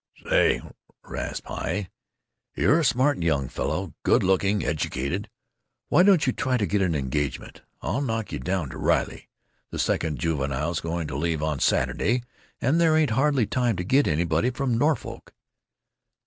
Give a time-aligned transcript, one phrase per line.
[0.27, 0.59] "Say,"
[1.03, 1.87] rasped Heye,
[2.55, 5.27] "you're a smart young fellow, good looking, ejucated.
[5.89, 7.61] Why don't you try to get an engagement?
[7.83, 9.29] I'll knock you down to Riley.
[9.69, 12.23] The second juvenile 's going to leave on Saturday,
[12.59, 15.35] and there ain't hardly time to get anybody from Norfolk."